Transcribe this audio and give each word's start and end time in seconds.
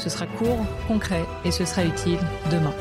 Ce 0.00 0.08
sera 0.08 0.26
court, 0.26 0.64
concret 0.88 1.26
et 1.44 1.50
ce 1.50 1.66
sera 1.66 1.84
utile 1.84 2.18
demain. 2.50 2.72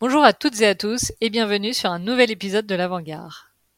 Bonjour 0.00 0.24
à 0.24 0.32
toutes 0.32 0.62
et 0.62 0.66
à 0.66 0.74
tous 0.74 1.12
et 1.20 1.28
bienvenue 1.28 1.74
sur 1.74 1.90
un 1.90 1.98
nouvel 1.98 2.30
épisode 2.30 2.64
de 2.64 2.74
l'Avant-Garde. 2.74 3.30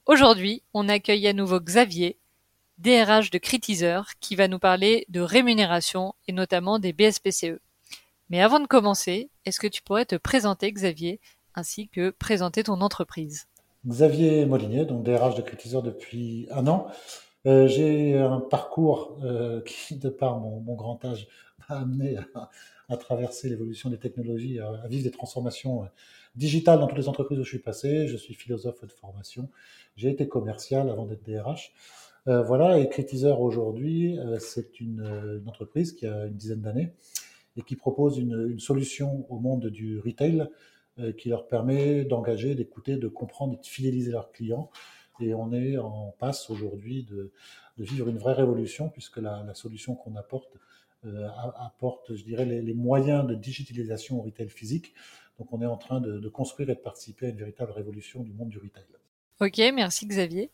Aujourd'hui, 0.06 0.62
on 0.74 0.88
accueille 0.88 1.26
à 1.26 1.32
nouveau 1.32 1.58
Xavier, 1.58 2.16
DRH 2.78 3.32
de 3.32 3.38
Critizer, 3.38 4.12
qui 4.20 4.36
va 4.36 4.46
nous 4.46 4.60
parler 4.60 5.06
de 5.08 5.20
rémunération 5.20 6.14
et 6.28 6.32
notamment 6.32 6.78
des 6.78 6.92
BSPCE. 6.92 7.58
Mais 8.30 8.40
avant 8.40 8.60
de 8.60 8.68
commencer, 8.68 9.28
est-ce 9.44 9.58
que 9.58 9.66
tu 9.66 9.82
pourrais 9.82 10.06
te 10.06 10.14
présenter 10.14 10.70
Xavier 10.70 11.18
ainsi 11.56 11.88
que 11.88 12.10
présenter 12.10 12.62
ton 12.62 12.80
entreprise? 12.80 13.48
Xavier 13.88 14.46
Molinier, 14.46 14.84
donc 14.84 15.02
DRH 15.02 15.34
de 15.34 15.42
Critizer 15.42 15.82
depuis 15.82 16.46
un 16.52 16.68
an. 16.68 16.86
Euh, 17.46 17.66
j'ai 17.66 18.16
un 18.16 18.40
parcours 18.40 19.18
euh, 19.24 19.60
qui, 19.62 19.96
de 19.96 20.08
par 20.08 20.38
mon, 20.38 20.60
mon 20.60 20.74
grand 20.74 21.04
âge, 21.04 21.26
m'a 21.68 21.76
amené 21.76 22.16
à, 22.88 22.96
traverser 22.96 23.48
l'évolution 23.48 23.90
des 23.90 23.98
technologies, 23.98 24.60
à, 24.60 24.86
vivre 24.88 25.04
des 25.04 25.10
transformations 25.10 25.84
euh, 25.84 25.86
digitales 26.36 26.78
dans 26.78 26.86
toutes 26.86 26.98
les 26.98 27.08
entreprises 27.08 27.38
où 27.38 27.44
je 27.44 27.48
suis 27.48 27.58
passé. 27.58 28.06
Je 28.06 28.16
suis 28.16 28.34
philosophe 28.34 28.82
de 28.82 28.92
formation. 28.92 29.48
J'ai 29.96 30.10
été 30.10 30.28
commercial 30.28 30.90
avant 30.90 31.06
d'être 31.06 31.24
DRH. 31.24 31.72
Euh, 32.26 32.42
voilà, 32.42 32.78
et 32.78 32.88
Critizer 32.88 33.40
aujourd'hui, 33.40 34.18
euh, 34.18 34.38
c'est 34.38 34.80
une, 34.80 35.42
entreprise 35.46 35.92
qui 35.92 36.06
a 36.06 36.26
une 36.26 36.36
dizaine 36.36 36.62
d'années 36.62 36.94
et 37.56 37.62
qui 37.62 37.76
propose 37.76 38.18
une, 38.18 38.58
solution 38.58 39.26
au 39.30 39.38
monde 39.38 39.66
du 39.66 40.00
retail 40.00 40.48
qui 41.18 41.28
leur 41.28 41.48
permet 41.48 42.04
d'engager, 42.04 42.54
d'écouter, 42.54 42.96
de 42.96 43.08
comprendre 43.08 43.54
et 43.54 43.56
de 43.56 43.66
fidéliser 43.66 44.12
leurs 44.12 44.30
clients. 44.30 44.70
Et 45.20 45.34
on 45.34 45.52
est 45.52 45.76
en 45.78 46.14
passe 46.18 46.50
aujourd'hui 46.50 47.04
de, 47.04 47.30
vivre 47.78 48.08
une 48.08 48.18
vraie 48.18 48.34
révolution 48.34 48.88
puisque 48.88 49.18
la, 49.18 49.52
solution 49.54 49.94
qu'on 49.94 50.16
apporte 50.16 50.56
apporte, 51.58 52.14
je 52.14 52.24
dirais, 52.24 52.44
les, 52.44 52.74
moyens 52.74 53.26
de 53.26 53.34
digitalisation 53.34 54.18
au 54.18 54.22
retail 54.22 54.48
physique. 54.48 54.94
Donc 55.38 55.52
on 55.52 55.60
est 55.62 55.66
en 55.66 55.76
train 55.76 56.00
de, 56.00 56.28
construire 56.28 56.70
et 56.70 56.74
de 56.74 56.80
participer 56.80 57.26
à 57.26 57.28
une 57.30 57.36
véritable 57.36 57.72
révolution 57.72 58.22
du 58.22 58.32
monde 58.32 58.48
du 58.48 58.58
retail. 58.58 58.84
Ok, 59.40 59.58
merci 59.74 60.06
Xavier. 60.06 60.50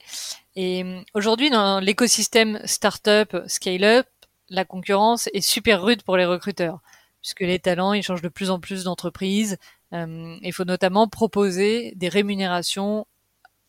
Et 0.56 0.82
euh, 0.82 1.00
aujourd'hui, 1.14 1.50
dans 1.50 1.80
l'écosystème 1.80 2.60
startup, 2.64 3.36
scale-up, 3.46 4.06
la 4.48 4.64
concurrence 4.64 5.28
est 5.34 5.42
super 5.42 5.82
rude 5.82 6.02
pour 6.02 6.16
les 6.16 6.24
recruteurs 6.24 6.80
puisque 7.20 7.40
les 7.40 7.58
talents, 7.58 7.92
ils 7.92 8.02
changent 8.02 8.22
de 8.22 8.28
plus 8.28 8.50
en 8.50 8.60
plus 8.60 8.84
d'entreprises. 8.84 9.58
Euh, 9.92 10.36
il 10.42 10.52
faut 10.52 10.64
notamment 10.64 11.08
proposer 11.08 11.92
des 11.96 12.08
rémunérations 12.08 13.06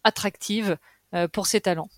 attractives 0.04 0.78
euh, 1.14 1.28
pour 1.28 1.48
ces 1.48 1.62
talents. 1.62 1.90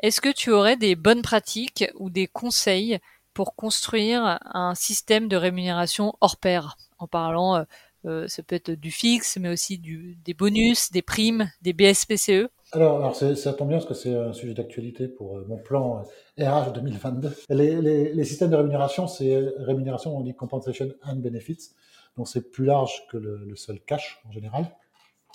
Est-ce 0.00 0.20
que 0.20 0.32
tu 0.32 0.50
aurais 0.50 0.76
des 0.76 0.94
bonnes 0.94 1.22
pratiques 1.22 1.84
ou 1.94 2.10
des 2.10 2.26
conseils 2.26 2.98
pour 3.36 3.54
construire 3.54 4.38
un 4.54 4.74
système 4.74 5.28
de 5.28 5.36
rémunération 5.36 6.14
hors 6.22 6.38
pair 6.38 6.78
en 6.98 7.06
parlant, 7.06 7.56
euh, 7.56 7.64
euh 8.06 8.28
ça 8.28 8.42
peut 8.42 8.56
être 8.56 8.70
du 8.70 8.90
fixe, 8.90 9.36
mais 9.38 9.50
aussi 9.50 9.78
des 9.78 10.32
bonus, 10.32 10.90
des 10.90 11.02
primes, 11.02 11.50
des 11.60 11.74
BSPCE 11.74 12.48
alors, 12.72 13.14
ça 13.14 13.52
tombe 13.52 13.68
bien 13.68 13.78
parce 13.78 13.88
que 13.88 13.94
c'est 13.94 14.12
un 14.12 14.32
sujet 14.32 14.52
d'actualité 14.52 15.06
pour 15.06 15.38
mon 15.46 15.56
plan 15.56 16.02
RH 16.36 16.72
2022. 16.74 17.30
Les, 17.50 18.24
systèmes 18.24 18.50
de 18.50 18.56
rémunération, 18.56 19.06
c'est 19.06 19.38
rémunération, 19.58 20.16
on 20.16 20.22
dit 20.22 20.34
compensation 20.34 20.88
and 21.04 21.16
benefits. 21.16 21.70
Donc 22.16 22.26
c'est 22.26 22.50
plus 22.50 22.64
large 22.64 23.06
que 23.08 23.18
le, 23.18 23.54
seul 23.54 23.78
cash 23.80 24.20
en 24.28 24.32
général. 24.32 24.66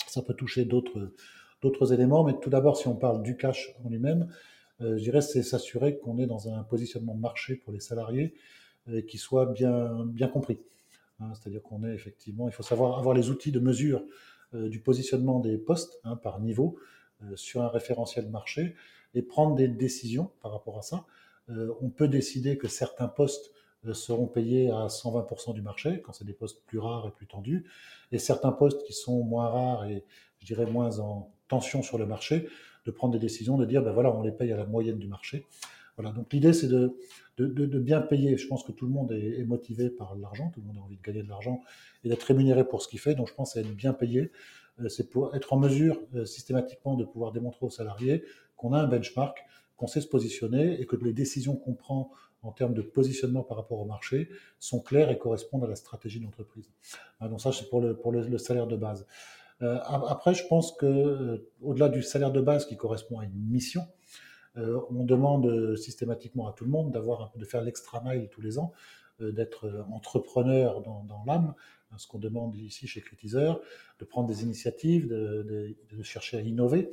Ça 0.08 0.22
peut 0.22 0.34
toucher 0.34 0.66
d'autres 0.66 1.94
éléments, 1.94 2.26
mais 2.26 2.34
tout 2.42 2.50
d'abord, 2.50 2.76
si 2.76 2.90
on 2.90 2.96
parle 2.96 3.24
du 3.24 3.38
cash 3.38 3.74
en 3.86 3.90
lui-même, 3.90 4.24
euh, 4.24 4.34
je 4.82 5.04
dirais 5.04 5.22
c'est 5.22 5.44
s'assurer 5.44 5.98
qu'on 5.98 6.18
est 6.18 6.26
dans 6.28 6.50
un 6.50 6.64
positionnement 6.64 7.16
marché 7.16 7.56
pour 7.56 7.72
les 7.72 7.80
salariés 7.80 8.34
euh, 8.88 9.02
qui 9.02 9.18
soit 9.18 9.46
bien 9.46 10.06
bien 10.06 10.28
compris. 10.28 10.60
Hein, 11.20 11.32
C'est-à-dire 11.34 11.62
qu'on 11.62 11.84
est 11.84 11.94
effectivement, 11.94 12.48
il 12.48 12.52
faut 12.52 12.64
savoir 12.64 12.98
avoir 12.98 13.14
les 13.16 13.30
outils 13.30 13.52
de 13.52 13.60
mesure 13.60 14.04
euh, 14.54 14.70
du 14.70 14.80
positionnement 14.80 15.40
des 15.40 15.58
postes 15.58 16.00
hein, 16.04 16.16
par 16.16 16.40
niveau 16.40 16.78
euh, 17.24 17.36
sur 17.36 17.62
un 17.62 17.68
référentiel 17.68 18.28
marché 18.30 18.76
et 19.14 19.22
prendre 19.22 19.56
des 19.56 19.68
décisions 19.68 20.32
par 20.42 20.52
rapport 20.52 20.78
à 20.78 20.82
ça. 20.82 21.06
Euh, 21.50 21.74
on 21.82 21.90
peut 21.90 22.08
décider 22.08 22.58
que 22.58 22.68
certains 22.68 23.08
postes 23.08 23.52
euh, 23.86 23.94
seront 23.94 24.28
payés 24.28 24.72
à 24.72 24.88
120% 24.88 25.54
du 25.54 25.62
marché, 25.62 26.02
quand 26.02 26.14
c'est 26.14 26.26
des 26.26 26.34
postes 26.34 26.64
plus 26.66 26.80
rares 26.80 27.08
et 27.08 27.12
plus 27.12 27.28
tendus, 27.28 27.66
et 28.12 28.18
certains 28.18 28.52
postes 28.52 28.84
qui 28.84 28.94
sont 28.94 29.24
moins 29.24 29.50
rares 29.50 29.86
et 29.86 30.04
je 30.40 30.46
dirais 30.46 30.66
moins 30.66 31.00
en 31.00 31.32
tension 31.48 31.84
sur 31.84 31.98
le 31.98 32.06
marché, 32.06 32.48
de 32.86 32.92
prendre 32.92 33.14
des 33.14 33.20
décisions, 33.20 33.58
de 33.58 33.66
dire, 33.66 33.82
ben 33.84 33.92
voilà, 33.92 34.14
on 34.16 34.22
les 34.22 34.32
paye 34.32 34.52
à 34.52 34.58
la 34.58 34.66
moyenne 34.66 34.98
du 34.98 35.08
marché. 35.08 35.46
Voilà, 35.98 36.12
donc 36.14 36.32
l'idée 36.32 36.54
c'est 36.54 36.68
de, 36.68 36.98
de, 37.38 37.46
de, 37.48 37.66
de, 37.66 37.80
bien 37.80 38.02
payer. 38.02 38.38
Je 38.38 38.48
pense 38.48 38.64
que 38.64 38.72
tout 38.72 38.86
le 38.86 38.92
monde 38.92 39.12
est, 39.12 39.40
est 39.40 39.46
motivé 39.46 39.90
par 39.90 40.16
l'argent, 40.16 40.50
tout 40.54 40.62
le 40.62 40.68
monde 40.68 40.78
a 40.78 40.82
envie 40.82 40.98
de 40.98 41.02
gagner 41.02 41.22
de 41.22 41.30
l'argent 41.30 41.62
et 42.04 42.10
d'être 42.10 42.24
rémunéré 42.24 42.68
pour 42.68 42.82
ce 42.82 42.88
qu'il 42.88 43.00
fait, 43.00 43.14
donc 43.14 43.28
je 43.28 43.34
pense 43.34 43.58
à 43.58 43.60
être 43.60 43.76
bien 43.76 43.94
payé. 43.94 44.32
Euh, 44.80 44.90
c'est 44.90 45.10
pour 45.10 45.36
être 45.36 45.54
en 45.54 45.60
mesure 45.60 46.00
euh, 46.16 46.26
systématiquement 46.26 46.96
de 46.96 47.04
pouvoir 47.04 47.32
démontrer 47.32 47.66
aux 47.66 47.70
salariés 47.70 48.24
qu'on 48.56 48.74
a 48.74 48.80
un 48.80 48.88
benchmark, 48.88 49.44
qu'on 49.76 49.88
sait 49.88 50.02
se 50.02 50.08
positionner 50.08 50.80
et 50.80 50.86
que 50.86 50.96
les 50.96 51.14
décisions 51.14 51.56
qu'on 51.56 51.74
prend 51.74 52.12
en 52.44 52.52
termes 52.52 52.74
de 52.74 52.82
positionnement 52.82 53.44
par 53.44 53.58
rapport 53.58 53.80
au 53.80 53.86
marché 53.86 54.30
sont 54.60 54.80
claires 54.80 55.12
et 55.12 55.18
correspondent 55.18 55.64
à 55.64 55.68
la 55.68 55.76
stratégie 55.76 56.20
d'entreprise. 56.20 56.70
Ah, 57.20 57.28
donc 57.28 57.42
ça, 57.42 57.52
c'est 57.52 57.70
pour, 57.70 57.82
le, 57.82 57.96
pour 57.96 58.12
le, 58.12 58.38
salaire 58.38 58.68
de 58.68 58.76
base. 58.76 59.06
Euh, 59.62 59.80
après, 59.86 60.34
je 60.34 60.46
pense 60.48 60.72
que 60.74 60.86
euh, 60.86 61.50
au-delà 61.62 61.90
du 61.90 62.02
salaire 62.02 62.32
de 62.32 62.42
base 62.42 62.66
qui 62.66 62.78
correspond 62.78 63.20
à 63.20 63.26
une 63.26 63.36
mission, 63.36 63.88
euh, 64.58 64.82
on 64.90 65.04
demande 65.04 65.76
systématiquement 65.76 66.48
à 66.48 66.54
tout 66.54 66.66
le 66.66 66.72
monde 66.72 66.92
d'avoir 66.92 67.32
de 67.36 67.46
faire 67.46 67.62
l'extra 67.62 68.02
mile 68.04 68.28
tous 68.30 68.42
les 68.42 68.60
ans, 68.60 68.74
d'être 69.20 69.86
entrepreneur 69.92 70.82
dans, 70.82 71.24
l'âme, 71.28 71.54
ce 71.96 72.08
qu'on 72.08 72.18
demande 72.18 72.56
ici 72.56 72.88
chez 72.88 73.02
Critizer, 73.02 73.60
de 74.00 74.06
prendre 74.06 74.28
des 74.28 74.42
initiatives, 74.42 75.08
de, 75.08 75.76
chercher 76.02 76.38
à 76.38 76.42
innover. 76.42 76.90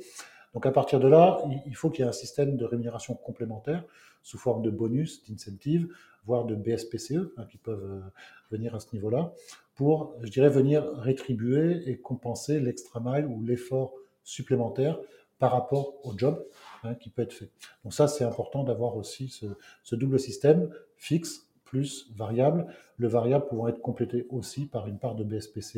Donc 0.53 0.67
à 0.67 0.71
partir 0.71 0.99
de 0.99 1.07
là, 1.07 1.41
il 1.65 1.75
faut 1.75 1.89
qu'il 1.89 2.05
y 2.05 2.05
ait 2.05 2.09
un 2.09 2.13
système 2.13 2.55
de 2.55 2.65
rémunération 2.65 3.15
complémentaire 3.15 3.83
sous 4.21 4.37
forme 4.37 4.61
de 4.61 4.69
bonus, 4.69 5.27
d'incentives, 5.27 5.87
voire 6.25 6.45
de 6.45 6.53
BSPCE 6.53 7.33
hein, 7.37 7.45
qui 7.49 7.57
peuvent 7.57 8.03
venir 8.51 8.75
à 8.75 8.79
ce 8.79 8.93
niveau-là, 8.93 9.33
pour, 9.79 10.13
je 10.21 10.29
dirais, 10.29 10.49
venir 10.49 10.83
rétribuer 10.97 11.89
et 11.89 11.97
compenser 11.97 12.59
l'extra 12.59 12.99
mile 12.99 13.25
ou 13.27 13.41
l'effort 13.41 13.93
supplémentaire 14.25 14.99
par 15.37 15.53
rapport 15.53 16.05
au 16.05 16.17
job 16.17 16.45
hein, 16.83 16.95
qui 16.95 17.09
peut 17.09 17.21
être 17.21 17.31
fait. 17.31 17.49
Donc 17.85 17.93
ça, 17.93 18.09
c'est 18.09 18.25
important 18.25 18.65
d'avoir 18.65 18.97
aussi 18.97 19.29
ce, 19.29 19.95
double 19.95 20.19
système 20.19 20.69
fixe 20.97 21.47
plus 21.63 22.11
variable, 22.13 22.67
le 22.97 23.07
variable 23.07 23.45
pouvant 23.47 23.69
être 23.69 23.79
complété 23.79 24.25
aussi 24.31 24.65
par 24.65 24.85
une 24.89 24.99
part 24.99 25.15
de 25.15 25.23
BSPCE, 25.23 25.77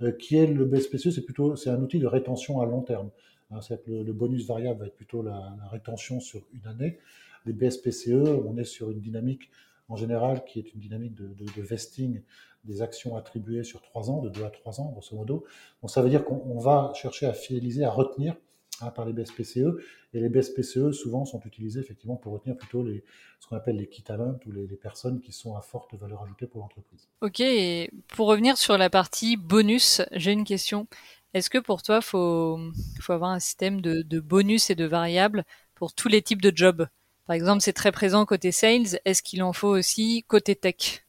euh, 0.00 0.12
qui 0.12 0.38
est 0.38 0.46
le 0.46 0.64
BSPCE, 0.64 1.10
c'est 1.10 1.26
plutôt 1.26 1.54
c'est 1.54 1.68
un 1.68 1.82
outil 1.82 1.98
de 1.98 2.06
rétention 2.06 2.62
à 2.62 2.64
long 2.64 2.80
terme. 2.80 3.10
Hein, 3.50 3.58
le, 3.86 4.04
le, 4.04 4.12
bonus 4.14 4.46
variable 4.46 4.80
va 4.80 4.86
être 4.86 4.96
plutôt 4.96 5.20
la, 5.20 5.54
rétention 5.70 6.18
sur 6.18 6.40
une 6.54 6.66
année. 6.66 6.98
Les 7.44 7.52
BSPCE, 7.52 8.40
on 8.46 8.56
est 8.56 8.64
sur 8.64 8.90
une 8.90 9.00
dynamique 9.00 9.50
en 9.88 9.96
général 9.96 10.44
qui 10.44 10.58
est 10.58 10.72
une 10.72 10.80
dynamique 10.80 11.14
de, 11.14 11.62
vesting 11.62 12.22
des 12.64 12.82
actions 12.82 13.16
attribuées 13.16 13.64
sur 13.64 13.80
trois 13.82 14.10
ans, 14.10 14.20
de 14.20 14.28
deux 14.28 14.44
à 14.44 14.50
trois 14.50 14.80
ans, 14.80 14.90
grosso 14.90 15.16
modo. 15.16 15.44
Donc 15.80 15.90
ça 15.90 16.02
veut 16.02 16.10
dire 16.10 16.24
qu'on 16.24 16.58
va 16.58 16.92
chercher 16.94 17.26
à 17.26 17.32
fidéliser, 17.32 17.84
à 17.84 17.90
retenir 17.90 18.36
hein, 18.80 18.90
par 18.90 19.06
les 19.06 19.12
BSPCE. 19.12 19.78
Et 20.14 20.20
les 20.20 20.28
BSPCE, 20.28 20.92
souvent, 20.92 21.24
sont 21.24 21.40
utilisés 21.44 21.80
effectivement 21.80 22.16
pour 22.16 22.32
retenir 22.32 22.56
plutôt 22.56 22.82
les, 22.82 23.04
ce 23.40 23.46
qu'on 23.46 23.56
appelle 23.56 23.76
les 23.76 23.86
key 23.86 24.02
talents 24.02 24.38
ou 24.46 24.52
les, 24.52 24.66
personnes 24.76 25.20
qui 25.20 25.32
sont 25.32 25.56
à 25.56 25.60
forte 25.60 25.94
valeur 25.94 26.22
ajoutée 26.22 26.46
pour 26.46 26.60
l'entreprise. 26.60 27.08
Ok, 27.20 27.40
et 27.40 27.90
pour 28.08 28.28
revenir 28.28 28.56
sur 28.56 28.78
la 28.78 28.90
partie 28.90 29.36
bonus, 29.36 30.02
j'ai 30.12 30.32
une 30.32 30.44
question. 30.44 30.86
Est-ce 31.34 31.50
que 31.50 31.58
pour 31.58 31.82
toi, 31.82 32.00
il 32.00 32.04
faut, 32.04 32.58
avoir 33.08 33.30
un 33.30 33.38
système 33.38 33.80
de, 33.80 34.20
bonus 34.20 34.70
et 34.70 34.74
de 34.74 34.86
variables 34.86 35.44
pour 35.74 35.92
tous 35.94 36.08
les 36.08 36.22
types 36.22 36.42
de 36.42 36.52
jobs? 36.54 36.88
Par 37.28 37.34
exemple, 37.34 37.60
c'est 37.60 37.74
très 37.74 37.92
présent 37.92 38.24
côté 38.24 38.52
sales. 38.52 39.00
Est-ce 39.04 39.22
qu'il 39.22 39.42
en 39.42 39.52
faut 39.52 39.68
aussi 39.68 40.24
côté 40.26 40.56
tech? 40.56 41.04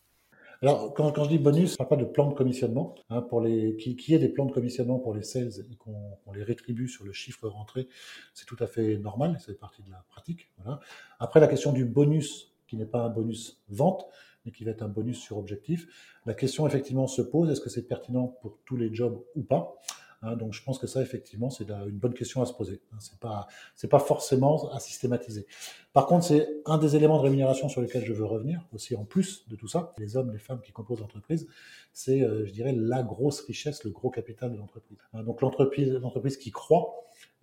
Alors, 0.61 0.93
quand, 0.93 1.23
je 1.23 1.29
dis 1.29 1.37
bonus, 1.37 1.71
je 1.71 1.77
parle 1.77 1.87
pas 1.87 1.95
de 1.95 2.03
plan 2.03 2.27
de 2.27 2.33
commissionnement. 2.33 2.93
Hein, 3.09 3.21
pour 3.21 3.39
les, 3.39 3.77
qui, 3.77 3.95
qui 3.95 4.13
ait 4.13 4.19
des 4.19 4.27
plans 4.27 4.43
de 4.43 4.51
commissionnement 4.51 4.99
pour 4.99 5.13
les 5.13 5.23
sales 5.23 5.53
et 5.71 5.75
qu'on 5.77 6.17
qu 6.27 6.37
les 6.37 6.43
rétribue 6.43 6.89
sur 6.89 7.05
le 7.05 7.13
chiffre 7.13 7.47
rentré, 7.47 7.87
c'est 8.33 8.45
tout 8.45 8.57
à 8.59 8.67
fait 8.67 8.97
normal, 8.97 9.37
c'est 9.39 9.57
partie 9.57 9.81
de 9.81 9.89
la 9.89 10.03
pratique. 10.09 10.51
Voilà. 10.57 10.81
Après, 11.21 11.39
la 11.39 11.47
question 11.47 11.71
du 11.71 11.85
bonus 11.85 12.53
qui 12.67 12.75
n'est 12.75 12.85
pas 12.85 12.99
un 12.99 13.09
bonus 13.09 13.63
vente, 13.69 14.05
mais 14.43 14.51
qui 14.51 14.65
va 14.65 14.71
être 14.71 14.81
un 14.81 14.89
bonus 14.89 15.19
sur 15.19 15.37
objectif. 15.37 15.87
La 16.25 16.33
question 16.33 16.67
effectivement 16.67 17.07
se 17.07 17.21
pose, 17.21 17.49
est-ce 17.49 17.61
que 17.61 17.69
c'est 17.69 17.87
pertinent 17.87 18.27
pour 18.41 18.59
tous 18.65 18.75
les 18.75 18.93
jobs 18.93 19.23
ou 19.35 19.41
pas? 19.41 19.79
Hein, 20.21 20.35
donc 20.35 20.53
je 20.53 20.63
pense 20.63 20.79
que 20.79 20.87
ça, 20.87 21.01
effectivement, 21.01 21.49
c'est 21.49 21.69
une 21.69 21.97
bonne 21.97 22.13
question 22.13 22.41
à 22.41 22.45
se 22.45 22.53
poser. 22.53 22.81
Hein, 22.91 22.97
c'est 22.99 23.19
pas, 23.19 23.47
pas 23.89 23.99
forcément 23.99 24.69
à 24.71 24.79
systématiser. 24.79 25.47
Par 25.93 26.05
contre, 26.05 26.25
c'est 26.25 26.47
un 26.65 26.77
des 26.77 26.95
éléments 26.95 27.17
de 27.17 27.23
rémunération 27.23 27.69
sur 27.69 27.81
lesquels 27.81 28.05
je 28.05 28.13
veux 28.13 28.25
revenir 28.25 28.65
aussi 28.73 28.95
en 28.95 29.05
plus 29.05 29.47
de 29.47 29.55
tout 29.55 29.67
ça. 29.67 29.93
Les 29.97 30.17
hommes, 30.17 30.31
les 30.31 30.39
femmes 30.39 30.61
qui 30.61 30.71
composent 30.71 30.99
l'entreprise, 30.99 31.47
c'est, 31.93 32.21
euh, 32.21 32.45
je 32.45 32.51
dirais, 32.51 32.73
la 32.73 33.03
grosse 33.03 33.41
richesse, 33.41 33.83
le 33.83 33.91
gros 33.91 34.09
capital 34.09 34.51
de 34.51 34.57
l'entreprise. 34.57 34.97
Hein, 35.13 35.23
donc 35.23 35.41
l'entreprise, 35.41 35.91
l'entreprise 35.93 36.37
qui 36.37 36.51
croit, 36.51 36.93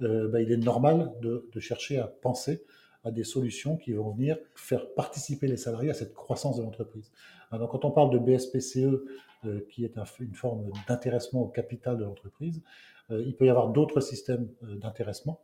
euh, 0.02 0.28
bah, 0.28 0.40
il 0.40 0.52
est 0.52 0.56
normal 0.56 1.12
de 1.20 1.61
chercher 1.61 1.99
à 1.99 2.06
penser 2.06 2.64
à 3.06 3.12
des 3.12 3.25
solutions 3.25 3.76
qui 3.76 3.93
vont 3.93 4.11
venir 4.11 4.37
faire 4.56 4.93
participer 4.94 5.46
les 5.46 5.56
salariés 5.56 5.90
à 5.90 5.94
cette 5.94 6.12
croissance 6.12 6.56
de 6.56 6.62
l'entreprise. 6.62 7.12
Donc, 7.52 7.70
quand 7.70 7.84
on 7.84 7.90
parle 7.90 8.10
de 8.10 8.19
BSPCE, 8.19 9.04
euh, 9.44 9.60
qui 9.70 9.84
est 9.84 9.94
une 10.19 10.34
forme 10.34 10.70
d'intéressement 10.88 11.43
au 11.43 11.48
capital 11.48 11.98
de 11.98 12.04
l'entreprise. 12.04 12.62
Euh, 13.11 13.23
il 13.26 13.37
peut 13.37 13.47
y 13.47 13.50
avoir 13.50 13.69
d'autres 13.69 14.00
systèmes 14.00 14.49
euh, 14.64 14.76
d'intéressement 14.76 15.41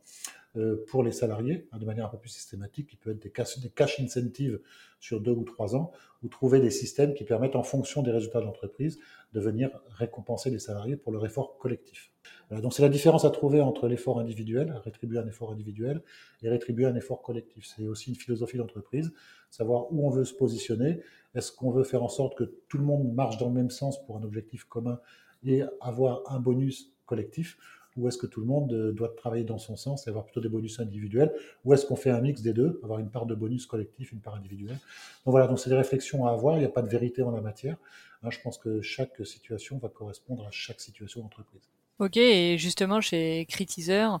pour 0.87 1.01
les 1.01 1.11
salariés, 1.11 1.67
hein, 1.71 1.79
de 1.79 1.85
manière 1.85 2.05
un 2.05 2.09
peu 2.09 2.19
plus 2.19 2.29
systématique, 2.29 2.87
qui 2.87 2.95
peut 2.95 3.09
être 3.09 3.19
des 3.19 3.31
cash, 3.31 3.57
des 3.57 3.71
cash 3.71 3.99
incentives 3.99 4.59
sur 4.99 5.19
deux 5.19 5.31
ou 5.31 5.43
trois 5.43 5.75
ans, 5.75 5.91
ou 6.21 6.27
trouver 6.27 6.59
des 6.59 6.69
systèmes 6.69 7.15
qui 7.15 7.23
permettent, 7.23 7.55
en 7.55 7.63
fonction 7.63 8.03
des 8.03 8.11
résultats 8.11 8.39
de 8.39 8.45
l'entreprise, 8.45 8.99
de 9.33 9.39
venir 9.39 9.71
récompenser 9.89 10.51
les 10.51 10.59
salariés 10.59 10.95
pour 10.95 11.11
leur 11.11 11.25
effort 11.25 11.57
collectif. 11.57 12.11
donc 12.51 12.71
c'est 12.71 12.83
la 12.83 12.89
différence 12.89 13.25
à 13.25 13.31
trouver 13.31 13.61
entre 13.61 13.87
l'effort 13.87 14.19
individuel, 14.19 14.79
rétribuer 14.83 15.17
un 15.17 15.25
effort 15.25 15.51
individuel, 15.51 16.03
et 16.43 16.49
rétribuer 16.49 16.85
un 16.85 16.95
effort 16.95 17.23
collectif. 17.23 17.65
C'est 17.65 17.87
aussi 17.87 18.11
une 18.11 18.15
philosophie 18.15 18.57
d'entreprise, 18.57 19.11
savoir 19.49 19.91
où 19.91 20.05
on 20.05 20.11
veut 20.11 20.23
se 20.23 20.35
positionner 20.35 20.99
est-ce 21.35 21.51
qu'on 21.51 21.71
veut 21.71 21.83
faire 21.83 22.03
en 22.03 22.09
sorte 22.09 22.37
que 22.37 22.43
tout 22.69 22.77
le 22.77 22.83
monde 22.83 23.11
marche 23.11 23.37
dans 23.37 23.47
le 23.47 23.53
même 23.53 23.71
sens 23.71 24.03
pour 24.05 24.17
un 24.17 24.23
objectif 24.23 24.65
commun 24.65 24.99
et 25.43 25.63
avoir 25.81 26.21
un 26.31 26.39
bonus 26.39 26.92
collectif 27.05 27.57
ou 27.95 28.07
est-ce 28.07 28.17
que 28.17 28.25
tout 28.25 28.41
le 28.41 28.47
monde 28.47 28.73
euh, 28.73 28.91
doit 28.91 29.09
travailler 29.15 29.43
dans 29.43 29.59
son 29.59 29.75
sens 29.75 30.07
et 30.07 30.09
avoir 30.09 30.25
plutôt 30.25 30.41
des 30.41 30.49
bonus 30.49 30.79
individuels 30.79 31.31
Ou 31.63 31.73
est-ce 31.73 31.85
qu'on 31.85 31.95
fait 31.95 32.09
un 32.09 32.21
mix 32.21 32.41
des 32.41 32.53
deux, 32.53 32.79
avoir 32.83 32.99
une 32.99 33.09
part 33.09 33.27
de 33.27 33.35
bonus 33.35 33.67
collectif, 33.67 34.11
une 34.11 34.19
part 34.19 34.35
individuelle 34.35 34.79
Donc 35.25 35.31
voilà, 35.31 35.47
donc 35.47 35.59
c'est 35.59 35.69
des 35.69 35.75
réflexions 35.75 36.25
à 36.25 36.31
avoir, 36.31 36.55
il 36.55 36.59
n'y 36.59 36.65
a 36.65 36.69
pas 36.69 36.81
de 36.81 36.89
vérité 36.89 37.21
en 37.21 37.29
la 37.29 37.41
matière. 37.41 37.77
Hein, 38.23 38.29
je 38.31 38.39
pense 38.39 38.57
que 38.57 38.81
chaque 38.81 39.25
situation 39.25 39.77
va 39.77 39.89
correspondre 39.89 40.43
à 40.47 40.51
chaque 40.51 40.81
situation 40.81 41.21
d'entreprise. 41.21 41.69
Ok, 41.99 42.17
et 42.17 42.57
justement 42.57 42.99
chez 42.99 43.45
Critizer, 43.47 44.19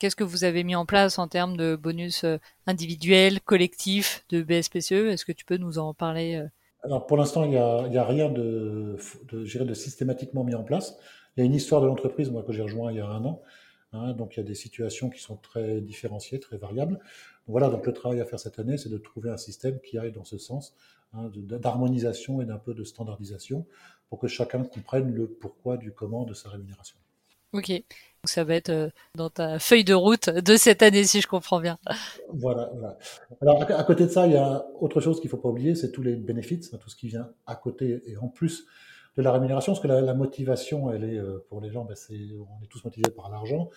Qu'est-ce 0.00 0.16
que 0.16 0.24
vous 0.24 0.42
avez 0.42 0.64
mis 0.64 0.74
en 0.74 0.84
place 0.84 1.18
en 1.18 1.28
termes 1.28 1.56
de 1.56 1.76
bonus 1.76 2.24
euh, 2.24 2.38
individuels, 2.66 3.40
collectifs, 3.40 4.24
de 4.30 4.42
BSPCE 4.42 5.12
Est-ce 5.12 5.24
que 5.24 5.32
tu 5.32 5.44
peux 5.44 5.58
nous 5.58 5.78
en 5.78 5.94
parler 5.94 6.34
euh? 6.34 6.48
Alors 6.82 7.06
pour 7.06 7.16
l'instant, 7.16 7.44
il 7.44 7.50
n'y 7.50 7.56
a, 7.56 8.04
rien 8.04 8.28
de, 8.28 8.96
de, 9.28 9.64
de 9.64 9.74
systématiquement 9.74 10.44
mis 10.44 10.54
en 10.54 10.64
place. 10.64 10.96
Il 11.36 11.40
y 11.40 11.42
a 11.42 11.46
une 11.46 11.54
histoire 11.54 11.80
de 11.80 11.86
l'entreprise, 11.86 12.30
moi, 12.30 12.42
que 12.42 12.52
j'ai 12.52 12.62
rejoint 12.62 12.92
il 12.92 12.98
y 12.98 13.00
a 13.00 13.06
un 13.06 13.24
an. 13.24 13.42
Hein, 13.92 14.12
donc 14.12 14.36
il 14.36 14.40
y 14.40 14.42
a 14.42 14.46
des 14.46 14.54
situations 14.54 15.10
qui 15.10 15.20
sont 15.20 15.36
très 15.36 15.80
différenciées, 15.80 16.40
très 16.40 16.56
variables. 16.56 16.98
Voilà, 17.46 17.68
donc 17.68 17.86
le 17.86 17.92
travail 17.92 18.20
à 18.20 18.24
faire 18.24 18.40
cette 18.40 18.58
année, 18.58 18.76
c'est 18.78 18.88
de 18.88 18.98
trouver 18.98 19.30
un 19.30 19.36
système 19.36 19.80
qui 19.80 19.98
aille 19.98 20.12
dans 20.12 20.24
ce 20.24 20.38
sens, 20.38 20.74
hein, 21.14 21.30
d'harmonisation 21.34 22.42
et 22.42 22.44
d'un 22.44 22.58
peu 22.58 22.74
de 22.74 22.84
standardisation, 22.84 23.64
pour 24.08 24.18
que 24.18 24.26
chacun 24.26 24.64
comprenne 24.64 25.12
le 25.12 25.28
pourquoi 25.28 25.76
du 25.76 25.92
comment 25.92 26.24
de 26.24 26.34
sa 26.34 26.48
rémunération. 26.48 26.96
Ok, 27.52 27.70
donc 27.70 27.84
ça 28.24 28.42
va 28.42 28.54
être 28.54 28.70
euh, 28.70 28.90
dans 29.14 29.30
ta 29.30 29.58
feuille 29.58 29.84
de 29.84 29.94
route 29.94 30.28
de 30.28 30.56
cette 30.56 30.82
année, 30.82 31.04
si 31.04 31.20
je 31.20 31.28
comprends 31.28 31.60
bien. 31.60 31.78
Voilà. 32.34 32.70
voilà. 32.74 32.98
Alors 33.40 33.62
à, 33.62 33.84
côté 33.84 34.04
de 34.04 34.10
ça, 34.10 34.26
il 34.26 34.32
y 34.32 34.36
a 34.36 34.66
autre 34.80 35.00
chose 35.00 35.20
qu'il 35.20 35.30
faut 35.30 35.36
pas 35.36 35.48
oublier, 35.48 35.74
c'est 35.74 35.92
tous 35.92 36.02
les 36.02 36.16
bénéfices, 36.16 36.70
tout 36.70 36.90
ce 36.90 36.96
qui 36.96 37.06
vient 37.06 37.30
à 37.46 37.54
côté 37.54 38.02
et 38.06 38.16
en 38.16 38.28
plus 38.28 38.66
de 39.16 39.22
la 39.22 39.32
rémunération, 39.32 39.72
parce 39.72 39.82
que 39.82 39.88
la, 39.88 40.14
motivation, 40.14 40.92
elle 40.92 41.04
est 41.04 41.18
euh, 41.18 41.44
pour 41.48 41.60
les 41.60 41.70
gens, 41.70 41.84
ben 41.84 41.94
on 42.10 42.62
est 42.62 42.68
tous 42.68 42.84
motivés 42.84 43.10
par 43.10 43.30
l'argent, 43.30 43.70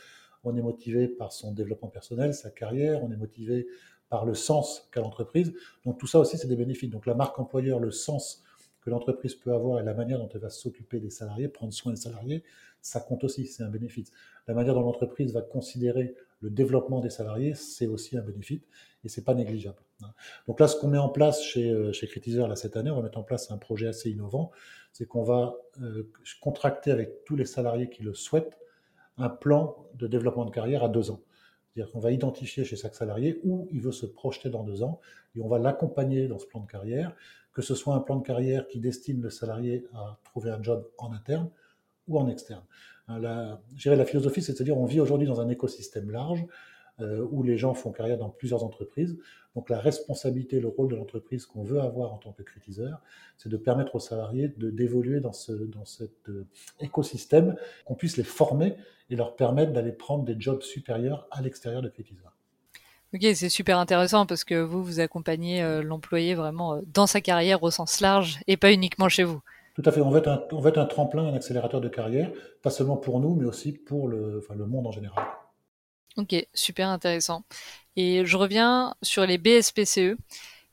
on 0.43 0.55
est 0.55 0.61
motivé 0.61 1.07
par 1.07 1.31
son 1.31 1.53
développement 1.53 1.89
personnel, 1.89 2.33
sa 2.33 2.49
carrière, 2.49 3.03
on 3.03 3.11
est 3.11 3.17
motivé 3.17 3.67
par 4.09 4.25
le 4.25 4.33
sens 4.33 4.89
qu'a 4.91 5.01
l'entreprise. 5.01 5.53
Donc 5.85 5.97
tout 5.97 6.07
ça 6.07 6.19
aussi, 6.19 6.37
c'est 6.37 6.47
des 6.47 6.55
bénéfices. 6.55 6.89
Donc 6.89 7.05
la 7.05 7.13
marque 7.13 7.39
employeur, 7.39 7.79
le 7.79 7.91
sens 7.91 8.43
que 8.81 8.89
l'entreprise 8.89 9.35
peut 9.35 9.53
avoir 9.53 9.79
et 9.79 9.83
la 9.83 9.93
manière 9.93 10.19
dont 10.19 10.29
elle 10.33 10.41
va 10.41 10.49
s'occuper 10.49 10.99
des 10.99 11.09
salariés, 11.09 11.47
prendre 11.47 11.73
soin 11.73 11.91
des 11.91 11.99
salariés, 11.99 12.43
ça 12.81 12.99
compte 12.99 13.23
aussi, 13.23 13.45
c'est 13.45 13.63
un 13.63 13.69
bénéfice. 13.69 14.11
La 14.47 14.53
manière 14.53 14.73
dont 14.73 14.81
l'entreprise 14.81 15.33
va 15.33 15.41
considérer 15.41 16.15
le 16.41 16.49
développement 16.49 16.99
des 16.99 17.09
salariés, 17.09 17.53
c'est 17.53 17.87
aussi 17.87 18.17
un 18.17 18.21
bénéfice 18.21 18.61
et 19.03 19.09
c'est 19.09 19.23
pas 19.23 19.33
négligeable. 19.33 19.79
Hein. 20.03 20.11
Donc 20.47 20.59
là, 20.59 20.67
ce 20.67 20.79
qu'on 20.79 20.87
met 20.87 20.97
en 20.97 21.09
place 21.09 21.41
chez, 21.41 21.69
euh, 21.69 21.91
chez 21.91 22.07
Critizer 22.07 22.47
là, 22.47 22.55
cette 22.55 22.77
année, 22.77 22.91
on 22.91 22.95
va 22.95 23.01
mettre 23.01 23.17
en 23.17 23.23
place 23.23 23.51
un 23.51 23.57
projet 23.57 23.87
assez 23.87 24.09
innovant, 24.09 24.51
c'est 24.93 25.05
qu'on 25.05 25.23
va 25.23 25.55
euh, 25.81 26.09
contracter 26.41 26.91
avec 26.91 27.23
tous 27.25 27.35
les 27.35 27.45
salariés 27.45 27.89
qui 27.89 28.03
le 28.03 28.13
souhaitent 28.13 28.57
un 29.17 29.29
plan 29.29 29.85
de 29.95 30.07
développement 30.07 30.45
de 30.45 30.51
carrière 30.51 30.83
à 30.83 30.89
deux 30.89 31.11
ans. 31.11 31.21
C'est-à-dire 31.73 31.91
qu'on 31.91 31.99
va 31.99 32.11
identifier 32.11 32.65
chez 32.65 32.75
chaque 32.75 32.95
salarié 32.95 33.39
où 33.43 33.67
il 33.71 33.81
veut 33.81 33.91
se 33.91 34.05
projeter 34.05 34.49
dans 34.49 34.63
deux 34.63 34.81
ans 34.81 34.99
et 35.35 35.41
on 35.41 35.47
va 35.47 35.59
l'accompagner 35.59 36.27
dans 36.27 36.39
ce 36.39 36.45
plan 36.45 36.61
de 36.61 36.67
carrière, 36.67 37.13
que 37.53 37.61
ce 37.61 37.75
soit 37.75 37.95
un 37.95 37.99
plan 37.99 38.15
de 38.15 38.25
carrière 38.25 38.67
qui 38.67 38.79
destine 38.79 39.21
le 39.21 39.29
salarié 39.29 39.85
à 39.93 40.19
trouver 40.23 40.49
un 40.49 40.61
job 40.63 40.89
en 40.97 41.11
interne 41.11 41.49
ou 42.07 42.17
en 42.17 42.27
externe. 42.27 42.63
La, 43.09 44.05
philosophie, 44.05 44.41
c'est 44.41 44.53
de 44.53 44.57
se 44.57 44.63
dire 44.63 44.77
on 44.77 44.85
vit 44.85 44.99
aujourd'hui 44.99 45.27
dans 45.27 45.41
un 45.41 45.49
écosystème 45.49 46.11
large 46.11 46.45
euh, 47.01 47.25
où 47.31 47.43
les 47.43 47.57
gens 47.57 47.73
font 47.73 47.91
carrière 47.91 48.17
dans 48.17 48.29
plusieurs 48.29 48.63
entreprises. 48.63 49.17
Donc 49.55 49.69
la 49.69 49.79
responsabilité, 49.79 50.59
le 50.59 50.67
rôle 50.67 50.89
de 50.89 50.95
l'entreprise 50.95 51.45
qu'on 51.45 51.63
veut 51.63 51.79
avoir 51.79 52.13
en 52.13 52.17
tant 52.17 52.33
que 52.33 52.43
critiseur, 52.43 53.01
c'est 53.37 53.49
de 53.49 53.57
permettre 53.57 53.95
aux 53.95 53.99
salariés 53.99 54.53
d'évoluer 54.57 55.21
dans, 55.21 55.33
ce, 55.33 55.51
dans 55.51 55.85
cet 55.85 56.29
euh, 56.29 56.45
écosystème, 56.79 57.55
qu'on 57.85 57.95
puisse 57.95 58.17
les 58.17 58.23
former 58.23 58.75
et 59.09 59.15
leur 59.15 59.35
permettre 59.35 59.73
d'aller 59.73 59.91
prendre 59.91 60.23
des 60.23 60.35
jobs 60.39 60.61
supérieurs 60.61 61.27
à 61.31 61.41
l'extérieur 61.41 61.81
de 61.81 61.89
critiseur. 61.89 62.35
Ok, 63.15 63.21
c'est 63.33 63.49
super 63.49 63.79
intéressant 63.79 64.27
parce 64.27 64.43
que 64.43 64.61
vous, 64.61 64.83
vous 64.83 64.99
accompagnez 64.99 65.63
euh, 65.63 65.81
l'employé 65.81 66.35
vraiment 66.35 66.79
dans 66.93 67.07
sa 67.07 67.21
carrière 67.21 67.63
au 67.63 67.71
sens 67.71 68.01
large 68.01 68.39
et 68.45 68.55
pas 68.55 68.71
uniquement 68.71 69.09
chez 69.09 69.23
vous. 69.23 69.41
Tout 69.81 69.89
à 69.89 69.93
fait. 69.93 70.01
On 70.01 70.09
va, 70.09 70.19
être 70.19 70.77
un, 70.77 70.85
tremplin, 70.85 71.27
un 71.27 71.33
accélérateur 71.33 71.79
de 71.79 71.87
carrière, 71.87 72.31
pas 72.61 72.69
seulement 72.69 72.97
pour 72.97 73.19
nous, 73.21 73.35
mais 73.35 73.45
aussi 73.45 73.71
pour 73.71 74.09
le 74.09 74.43
monde 74.67 74.87
en 74.87 74.91
général. 74.91 75.25
Ok, 76.17 76.35
super 76.53 76.89
intéressant. 76.89 77.43
Et 77.95 78.25
je 78.25 78.35
reviens 78.35 78.93
sur 79.01 79.25
les 79.25 79.37
BSPCE. 79.37 80.17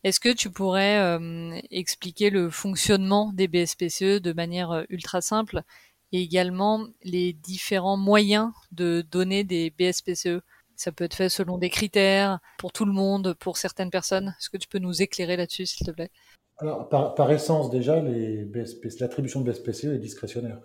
Est-ce 0.03 0.19
que 0.19 0.33
tu 0.33 0.51
pourrais 0.51 0.99
euh, 0.99 1.57
expliquer 1.71 2.31
le 2.31 2.51
fonctionnement 2.51 3.33
des 3.33 3.47
BSPCE 3.47 4.21
de 4.21 4.33
manière 4.33 4.73
euh, 4.73 4.85
ultra 4.89 5.21
simple 5.21 5.63
et 6.11 6.21
également 6.21 6.87
les 7.05 7.33
différents 7.33 7.97
moyens 7.97 8.51
de 8.73 9.05
donner 9.09 9.45
des 9.45 9.71
BSPCE 9.71 10.41
Ça 10.75 10.91
peut 10.91 11.05
être 11.05 11.15
fait 11.15 11.29
selon 11.29 11.59
des 11.59 11.71
critères, 11.71 12.41
pour 12.59 12.73
tout 12.73 12.85
le 12.85 12.93
monde, 12.93 13.35
pour 13.35 13.57
certaines 13.57 13.91
personnes. 13.91 14.35
Est-ce 14.39 14.51
que 14.51 14.57
tu 14.57 14.69
peux 14.69 14.79
nous 14.79 15.01
éclairer 15.01 15.37
là-dessus, 15.37 15.67
s'il 15.67 15.87
te 15.87 15.93
plaît? 15.93 16.11
Alors, 16.59 16.89
par, 16.89 17.31
essence, 17.31 17.69
déjà, 17.69 18.01
l'attribution 18.01 19.43
de 19.43 19.51
BSPCE 19.51 19.85
est 19.85 19.99
discrétionnaire. 19.99 20.61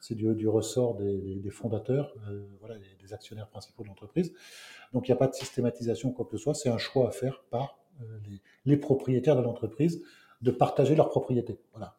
C'est 0.00 0.16
du, 0.16 0.34
du, 0.34 0.48
ressort 0.48 0.96
des, 0.96 1.50
fondateurs, 1.50 2.12
euh, 2.28 2.44
voilà, 2.58 2.74
des, 3.00 3.14
actionnaires 3.14 3.46
principaux 3.48 3.84
de 3.84 3.88
l'entreprise. 3.88 4.32
Donc, 4.92 5.06
il 5.06 5.12
n'y 5.12 5.16
a 5.16 5.18
pas 5.18 5.28
de 5.28 5.34
systématisation, 5.34 6.10
quoi 6.10 6.24
que 6.24 6.36
ce 6.36 6.42
soit. 6.42 6.54
C'est 6.54 6.68
un 6.68 6.78
choix 6.78 7.08
à 7.08 7.12
faire 7.12 7.44
par 7.50 7.78
euh, 8.00 8.18
les, 8.64 8.76
propriétaires 8.76 9.36
de 9.36 9.42
l'entreprise 9.42 10.02
de 10.42 10.50
partager 10.50 10.96
leurs 10.96 11.08
propriétés. 11.08 11.60
Voilà. 11.72 11.96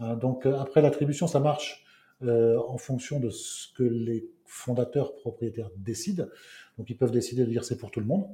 Euh, 0.00 0.16
donc, 0.16 0.46
après, 0.46 0.80
l'attribution, 0.80 1.26
ça 1.26 1.40
marche 1.40 1.84
en 2.22 2.76
fonction 2.76 3.18
de 3.18 3.30
ce 3.30 3.72
que 3.72 3.82
les 3.82 4.30
fondateurs 4.44 5.14
propriétaires 5.14 5.70
décident. 5.76 6.26
Donc, 6.76 6.90
ils 6.90 6.96
peuvent 6.96 7.10
décider 7.10 7.44
de 7.44 7.50
dire 7.50 7.64
c'est 7.64 7.78
pour 7.78 7.90
tout 7.90 8.00
le 8.00 8.06
monde 8.06 8.26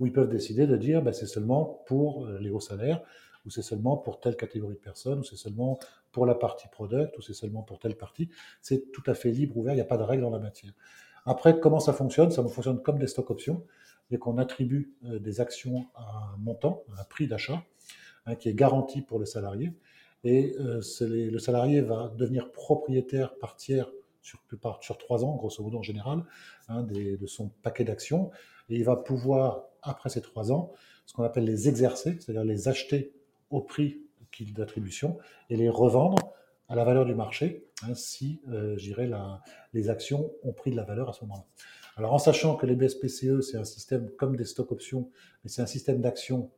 ou 0.00 0.06
ils 0.06 0.12
peuvent 0.12 0.28
décider 0.28 0.66
de 0.66 0.76
dire 0.76 1.02
bah, 1.02 1.12
c'est 1.12 1.26
seulement 1.26 1.84
pour 1.86 2.26
euh, 2.26 2.38
les 2.40 2.50
hauts 2.50 2.60
salaires, 2.60 3.02
ou 3.46 3.50
c'est 3.50 3.62
seulement 3.62 3.96
pour 3.96 4.18
telle 4.18 4.36
catégorie 4.36 4.74
de 4.74 4.80
personnes, 4.80 5.20
ou 5.20 5.24
c'est 5.24 5.36
seulement 5.36 5.78
pour 6.10 6.26
la 6.26 6.34
partie 6.34 6.68
product, 6.68 7.16
ou 7.16 7.22
c'est 7.22 7.34
seulement 7.34 7.62
pour 7.62 7.78
telle 7.78 7.96
partie. 7.96 8.28
C'est 8.60 8.90
tout 8.90 9.04
à 9.06 9.14
fait 9.14 9.30
libre, 9.30 9.56
ouvert, 9.56 9.72
il 9.72 9.76
n'y 9.76 9.82
a 9.82 9.86
pas 9.86 9.96
de 9.96 10.02
règle 10.02 10.24
en 10.24 10.30
la 10.30 10.40
matière. 10.40 10.72
Après, 11.24 11.60
comment 11.60 11.80
ça 11.80 11.92
fonctionne? 11.92 12.30
Ça 12.30 12.42
fonctionne 12.42 12.82
comme 12.82 12.98
des 12.98 13.06
stock 13.06 13.30
options, 13.30 13.64
et 14.10 14.18
qu'on 14.18 14.38
attribue 14.38 14.92
euh, 15.04 15.18
des 15.18 15.40
actions 15.40 15.86
à 15.94 16.32
un 16.34 16.36
montant, 16.38 16.82
à 16.96 17.02
un 17.02 17.04
prix 17.04 17.28
d'achat, 17.28 17.62
hein, 18.26 18.34
qui 18.34 18.48
est 18.48 18.54
garanti 18.54 19.02
pour 19.02 19.18
le 19.18 19.26
salarié. 19.26 19.72
Et 20.24 20.54
euh, 20.60 20.82
le 21.00 21.38
salarié 21.38 21.80
va 21.80 22.12
devenir 22.16 22.50
propriétaire 22.52 23.34
par 23.36 23.56
tiers 23.56 23.90
sur, 24.22 24.98
trois 24.98 25.24
ans, 25.24 25.36
grosso 25.36 25.62
modo 25.62 25.78
en 25.78 25.82
général, 25.82 26.24
hein, 26.68 26.82
de 26.82 27.26
son 27.26 27.48
paquet 27.62 27.84
d'actions. 27.84 28.30
Et 28.68 28.76
il 28.76 28.84
va 28.84 28.96
pouvoir 28.96 29.64
après 29.82 30.10
ces 30.10 30.20
trois 30.20 30.52
ans, 30.52 30.72
ce 31.06 31.14
qu'on 31.14 31.24
appelle 31.24 31.44
les 31.44 31.68
exercer, 31.68 32.18
c'est-à-dire 32.20 32.44
les 32.44 32.68
acheter 32.68 33.12
au 33.50 33.60
prix 33.60 34.00
d'attribution 34.54 35.18
et 35.48 35.56
les 35.56 35.68
revendre 35.68 36.32
à 36.68 36.76
la 36.76 36.84
valeur 36.84 37.04
du 37.04 37.14
marché, 37.14 37.66
hein, 37.82 37.94
si, 37.94 38.40
euh, 38.48 38.76
les 39.72 39.90
actions 39.90 40.32
ont 40.42 40.52
pris 40.52 40.70
de 40.70 40.76
la 40.76 40.84
valeur 40.84 41.08
à 41.08 41.12
ce 41.12 41.22
moment-là. 41.22 41.44
Alors 41.96 42.14
en 42.14 42.18
sachant 42.18 42.54
que 42.54 42.64
les 42.64 42.76
BSPCE, 42.76 43.40
c'est 43.40 43.56
un 43.56 43.64
système 43.64 44.08
comme 44.10 44.36
des 44.36 44.44
stock 44.44 44.70
options, 44.70 45.10
mais 45.42 45.50
c'est 45.50 45.62
un 45.62 45.66
système 45.66 46.00
d'actions 46.00 46.50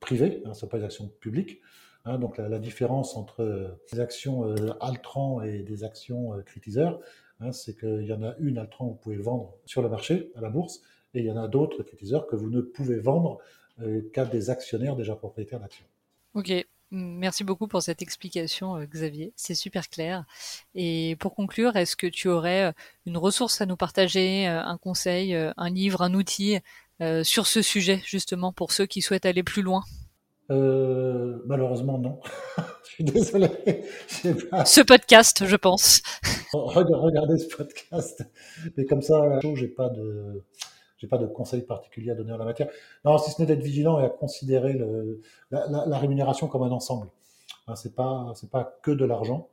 privées, 0.00 0.42
hein, 0.44 0.48
ce 0.48 0.48
ne 0.50 0.54
sont 0.54 0.68
pas 0.68 0.78
des 0.78 0.84
actions 0.84 1.08
publiques. 1.20 1.60
Hein, 2.04 2.18
donc 2.18 2.38
la, 2.38 2.58
différence 2.58 3.16
entre 3.16 3.78
des 3.92 4.00
actions 4.00 4.54
Altran 4.80 5.40
et 5.42 5.62
des 5.62 5.84
actions 5.84 6.32
critiseurs, 6.44 7.00
hein, 7.40 7.50
c'est 7.52 7.78
qu'il 7.78 8.04
y 8.04 8.12
en 8.12 8.22
a 8.22 8.34
une 8.38 8.58
Altran 8.58 8.88
que 8.88 8.92
vous 8.92 8.98
pouvez 8.98 9.16
vendre 9.16 9.54
sur 9.64 9.80
le 9.80 9.88
marché, 9.88 10.30
à 10.34 10.40
la 10.40 10.50
bourse, 10.50 10.82
et 11.14 11.20
il 11.20 11.24
y 11.24 11.30
en 11.30 11.36
a 11.36 11.48
d'autres 11.48 11.82
critiseurs 11.82 12.26
que 12.26 12.36
vous 12.36 12.50
ne 12.50 12.60
pouvez 12.60 12.98
vendre 12.98 13.38
qu'à 14.12 14.24
des 14.24 14.50
actionnaires 14.50 14.96
déjà 14.96 15.16
propriétaires 15.16 15.60
d'actions. 15.60 15.86
Ok, 16.34 16.52
Merci 16.96 17.42
beaucoup 17.42 17.66
pour 17.66 17.82
cette 17.82 18.02
explication, 18.02 18.76
euh, 18.76 18.86
Xavier. 18.86 19.32
C'est 19.34 19.56
super 19.56 19.88
clair. 19.88 20.24
Et 20.76 21.16
pour 21.18 21.34
conclure, 21.34 21.74
est-ce 21.74 21.96
que 21.96 22.06
tu 22.06 22.28
aurais 22.28 22.66
euh, 22.66 22.72
une 23.04 23.16
ressource 23.16 23.60
à 23.60 23.66
nous 23.66 23.76
partager, 23.76 24.46
euh, 24.46 24.62
un 24.62 24.78
conseil, 24.78 25.34
un 25.34 25.70
livre, 25.70 26.02
un 26.02 26.14
outil 26.14 26.58
sur 27.24 27.48
ce 27.48 27.60
sujet, 27.60 28.00
justement, 28.06 28.52
pour 28.52 28.70
ceux 28.72 28.86
qui 28.86 29.02
souhaitent 29.02 29.26
aller 29.26 29.42
plus 29.42 29.62
loin? 29.62 29.82
Malheureusement, 30.48 31.98
non. 31.98 32.20
je 32.84 32.90
suis 32.90 33.04
désolé. 33.04 33.48
Ce 34.64 34.80
podcast, 34.82 35.46
je 35.46 35.56
pense. 35.56 36.02
Regardez 36.52 37.38
ce 37.38 37.54
podcast. 37.54 38.24
Mais 38.76 38.84
comme 38.84 39.02
ça, 39.02 39.40
j'ai 39.54 39.68
pas 39.68 39.88
de 39.88 40.42
j'ai 40.98 41.08
pas 41.08 41.18
de 41.18 41.26
conseils 41.26 41.62
particuliers 41.62 42.12
à 42.12 42.14
donner 42.14 42.32
en 42.32 42.38
la 42.38 42.44
matière. 42.44 42.68
Non, 43.04 43.18
si 43.18 43.30
ce 43.30 43.40
n'est 43.40 43.46
d'être 43.46 43.62
vigilant 43.62 44.00
et 44.00 44.04
à 44.04 44.08
considérer 44.08 44.74
le, 44.74 45.20
la, 45.50 45.98
rémunération 45.98 46.46
comme 46.46 46.62
un 46.62 46.70
ensemble. 46.70 47.08
Hein, 47.66 47.74
c'est 47.74 47.94
pas 47.94 48.32
c'est 48.36 48.50
pas 48.50 48.78
que 48.82 48.90
de 48.90 49.04
l'argent. 49.04 49.48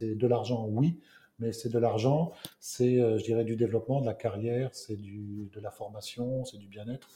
C'est 0.00 0.14
de 0.14 0.26
l'argent, 0.26 0.66
oui, 0.70 0.98
mais 1.38 1.52
c'est 1.52 1.68
de 1.68 1.78
l'argent, 1.78 2.32
c'est, 2.60 3.00
euh, 3.00 3.18
je 3.18 3.24
dirais, 3.24 3.44
du 3.44 3.56
développement, 3.56 4.00
de 4.00 4.06
la 4.06 4.14
carrière, 4.14 4.70
c'est 4.72 4.96
du, 4.96 5.50
de 5.52 5.60
la 5.60 5.70
formation, 5.70 6.44
c'est 6.44 6.58
du 6.58 6.66
bien-être. 6.66 7.08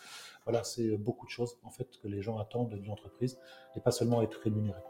Voilà, 0.51 0.65
c'est 0.65 0.97
beaucoup 0.97 1.27
de 1.27 1.31
choses, 1.31 1.57
en 1.63 1.71
fait, 1.71 1.87
que 2.03 2.09
les 2.09 2.23
gens 2.23 2.39
attendent 2.39 2.75
d'une 2.75 2.91
entreprise, 2.91 3.39
et 3.77 3.81
pas 3.81 3.93
seulement 3.93 4.21
être 4.21 4.41
rémunéré. 4.43 4.81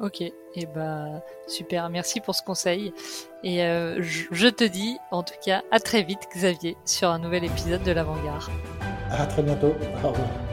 Ok, 0.00 0.22
et 0.22 0.32
eh 0.54 0.64
ben 0.64 1.20
super, 1.46 1.90
merci 1.90 2.20
pour 2.20 2.34
ce 2.34 2.42
conseil. 2.42 2.94
Et 3.44 3.62
euh, 3.62 4.00
je, 4.00 4.48
te 4.48 4.64
dis 4.64 4.96
en 5.10 5.22
tout 5.22 5.34
cas 5.44 5.62
à 5.70 5.80
très 5.80 6.02
vite 6.02 6.26
Xavier 6.34 6.78
sur 6.86 7.10
un 7.10 7.18
nouvel 7.18 7.44
épisode 7.44 7.82
de 7.82 7.92
l'Avant-Garde. 7.92 8.50
À 9.10 9.26
très 9.26 9.42
bientôt, 9.42 9.74
au 10.02 10.08
revoir. 10.08 10.51